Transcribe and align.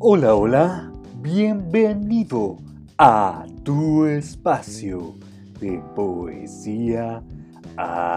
Hola, 0.00 0.36
hola, 0.36 0.92
bienvenido 1.22 2.58
a 2.98 3.44
tu 3.64 4.06
espacio 4.06 5.16
de 5.58 5.82
poesía 5.96 7.20
ácida. 7.76 8.14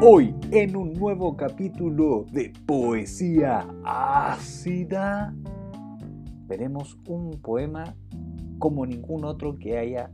Hoy 0.00 0.36
en 0.52 0.76
un 0.76 0.92
nuevo 0.92 1.36
capítulo 1.36 2.26
de 2.30 2.52
poesía 2.64 3.66
ácida 3.84 5.34
veremos 6.46 6.96
un 7.08 7.32
poema 7.42 7.96
como 8.58 8.86
ningún 8.86 9.24
otro 9.24 9.58
que 9.58 9.78
haya 9.78 10.10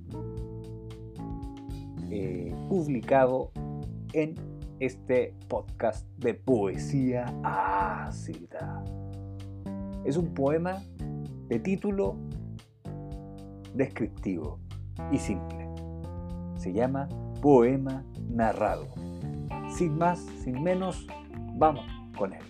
eh, 2.11 2.55
publicado 2.69 3.51
en 4.13 4.35
este 4.81 5.35
podcast 5.49 6.07
de 6.19 6.35
poesía 6.35 7.27
ácida. 7.45 8.85
Es 10.05 10.17
un 10.17 10.35
poema 10.35 10.83
de 11.49 11.61
título 11.61 12.17
descriptivo 13.75 14.59
y 15.11 15.19
simple. 15.19 15.69
Se 16.57 16.73
llama 16.73 17.09
Poema 17.41 18.05
Narrado. 18.29 18.89
Sin 19.71 19.97
más, 19.97 20.19
sin 20.43 20.63
menos, 20.63 21.07
vamos 21.55 21.85
con 22.17 22.33
él. 22.33 22.43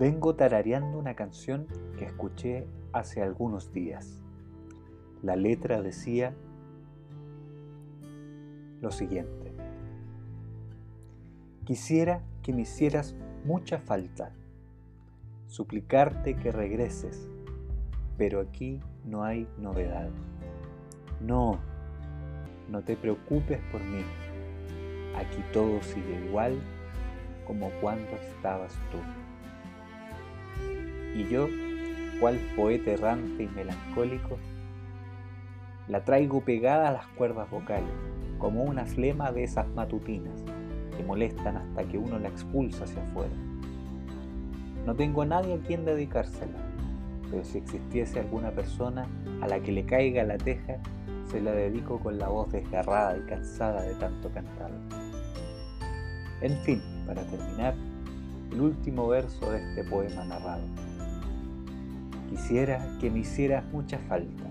Vengo 0.00 0.34
tarareando 0.34 0.98
una 0.98 1.14
canción 1.14 1.66
que 1.98 2.06
escuché 2.06 2.66
hace 2.90 3.20
algunos 3.20 3.70
días. 3.70 4.22
La 5.20 5.36
letra 5.36 5.82
decía 5.82 6.34
lo 8.80 8.92
siguiente. 8.92 9.52
Quisiera 11.66 12.22
que 12.42 12.54
me 12.54 12.62
hicieras 12.62 13.14
mucha 13.44 13.78
falta, 13.78 14.32
suplicarte 15.48 16.34
que 16.34 16.50
regreses, 16.50 17.28
pero 18.16 18.40
aquí 18.40 18.80
no 19.04 19.22
hay 19.22 19.46
novedad. 19.58 20.08
No, 21.20 21.60
no 22.70 22.80
te 22.80 22.96
preocupes 22.96 23.60
por 23.70 23.82
mí. 23.84 24.02
Aquí 25.14 25.44
todo 25.52 25.82
sigue 25.82 26.24
igual 26.24 26.58
como 27.46 27.68
cuando 27.82 28.12
estabas 28.12 28.72
tú. 28.90 28.96
Y 31.14 31.28
yo, 31.28 31.48
cual 32.20 32.38
poeta 32.56 32.92
errante 32.92 33.44
y 33.44 33.48
melancólico, 33.48 34.38
la 35.88 36.04
traigo 36.04 36.40
pegada 36.42 36.88
a 36.88 36.92
las 36.92 37.06
cuerdas 37.08 37.50
vocales, 37.50 37.90
como 38.38 38.62
una 38.62 38.86
flema 38.86 39.32
de 39.32 39.44
esas 39.44 39.68
matutinas 39.74 40.44
que 40.96 41.02
molestan 41.02 41.56
hasta 41.56 41.84
que 41.84 41.98
uno 41.98 42.18
la 42.18 42.28
expulsa 42.28 42.84
hacia 42.84 43.02
afuera. 43.02 43.34
No 44.86 44.94
tengo 44.94 45.24
nadie 45.24 45.54
a 45.54 45.58
quien 45.58 45.84
dedicársela, 45.84 46.58
pero 47.30 47.44
si 47.44 47.58
existiese 47.58 48.20
alguna 48.20 48.50
persona 48.50 49.06
a 49.40 49.48
la 49.48 49.60
que 49.60 49.72
le 49.72 49.84
caiga 49.84 50.24
la 50.24 50.38
teja, 50.38 50.78
se 51.30 51.40
la 51.40 51.52
dedico 51.52 52.00
con 52.00 52.18
la 52.18 52.28
voz 52.28 52.50
desgarrada 52.50 53.16
y 53.16 53.22
cansada 53.22 53.82
de 53.82 53.94
tanto 53.94 54.30
cantar. 54.30 54.70
En 56.40 56.56
fin, 56.62 56.82
para 57.06 57.22
terminar, 57.22 57.74
el 58.50 58.60
último 58.60 59.08
verso 59.08 59.50
de 59.50 59.58
este 59.58 59.84
poema 59.84 60.24
narrado. 60.24 60.64
Quisiera 62.28 62.84
que 63.00 63.10
me 63.10 63.20
hicieras 63.20 63.64
mucha 63.72 63.98
falta. 63.98 64.44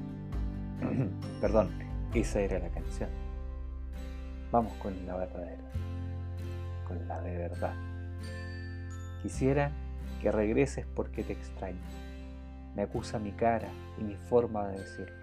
Perdón, 1.42 1.70
esa 2.14 2.40
era 2.42 2.60
la 2.60 2.70
canción. 2.70 3.10
Vamos 4.52 4.74
con 4.82 5.06
la 5.06 5.16
verdadera, 5.16 5.64
con 6.88 7.08
la 7.08 7.22
de 7.22 7.38
verdad. 7.38 7.76
Quisiera 9.22 9.72
que 10.22 10.32
regreses 10.32 10.86
porque 10.96 11.24
te 11.24 11.34
extraño. 11.34 11.80
Me 12.76 12.84
acusa 12.84 13.20
mi 13.20 13.32
cara 13.32 13.68
y 14.00 14.04
mi 14.04 14.16
forma 14.16 14.68
de 14.70 14.80
decirlo. 14.80 15.16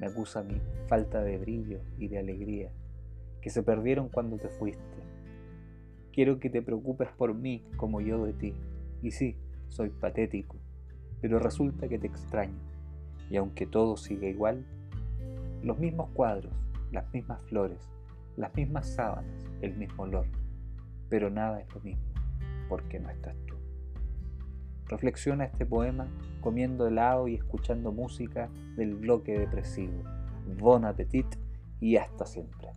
Me 0.00 0.06
acusa 0.06 0.42
mi 0.42 0.60
falta 0.88 1.22
de 1.22 1.38
brillo 1.38 1.80
y 1.98 2.08
de 2.08 2.18
alegría, 2.18 2.70
que 3.40 3.50
se 3.50 3.62
perdieron 3.62 4.08
cuando 4.08 4.36
te 4.36 4.48
fuiste. 4.48 5.01
Quiero 6.12 6.38
que 6.38 6.50
te 6.50 6.60
preocupes 6.60 7.08
por 7.16 7.34
mí 7.34 7.64
como 7.76 8.00
yo 8.00 8.24
de 8.24 8.34
ti. 8.34 8.54
Y 9.02 9.12
sí, 9.12 9.36
soy 9.68 9.88
patético, 9.88 10.56
pero 11.20 11.38
resulta 11.38 11.88
que 11.88 11.98
te 11.98 12.06
extraño, 12.06 12.58
y 13.30 13.36
aunque 13.36 13.66
todo 13.66 13.96
sigue 13.96 14.28
igual, 14.28 14.64
los 15.62 15.78
mismos 15.78 16.10
cuadros, 16.10 16.52
las 16.92 17.10
mismas 17.12 17.42
flores, 17.44 17.88
las 18.36 18.54
mismas 18.54 18.94
sábanas, 18.94 19.46
el 19.62 19.76
mismo 19.76 20.02
olor, 20.02 20.26
pero 21.08 21.30
nada 21.30 21.60
es 21.60 21.74
lo 21.74 21.80
mismo, 21.80 22.04
porque 22.68 23.00
no 23.00 23.08
estás 23.08 23.34
tú. 23.46 23.54
Reflexiona 24.88 25.44
este 25.44 25.64
poema 25.64 26.06
comiendo 26.42 26.86
helado 26.86 27.28
y 27.28 27.36
escuchando 27.36 27.92
música 27.92 28.50
del 28.76 28.94
bloque 28.96 29.38
depresivo. 29.38 30.02
Bon 30.58 30.84
appetit 30.84 31.26
y 31.80 31.96
hasta 31.96 32.26
siempre. 32.26 32.68